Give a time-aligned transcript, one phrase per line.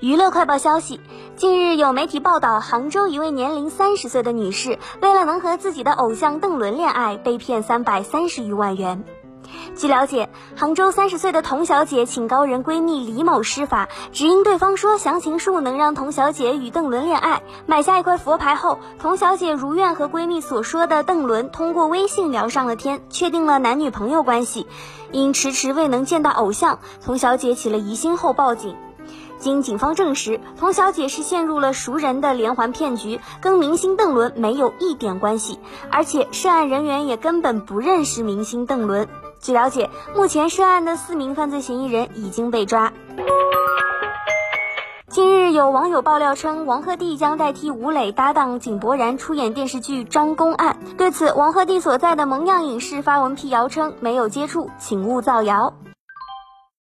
[0.00, 1.00] 娱乐快报消息：
[1.36, 9.04] 近日有媒体报道，杭州一位年龄三十岁的女士，为了能和自己的偶像邓伦恋爱，被骗三百三十余万元。
[9.74, 17.42] 据了解，杭州三十岁的童小姐请高人闺蜜李某施法，只因对方说详情术能让童小姐与邓伦恋爱。
[17.64, 24.66] 买下一块佛牌后，童小姐如愿和闺蜜所说的邓伦通过微信聊上了天，确定了男女朋友关系。
[25.10, 28.76] 因迟迟未能见到偶像，童小姐起了疑心后报警。
[29.38, 35.58] 经警方证实，童小姐是陷入了熟人的连环骗局，跟明星邓伦没有一点关系，
[35.90, 39.08] 而且涉案人员也根本不认识明星邓伦。
[39.40, 42.92] 据了解，目前涉案的四名犯罪嫌疑人已经被抓。
[45.08, 50.76] 近日，有网友爆料称，王鹤棣将代替吴磊搭档井柏然出演电视剧《张公案》。
[50.96, 55.72] 对此，王鹤棣所在的蒙样影视发文辟谣称，没有接触，请勿造谣。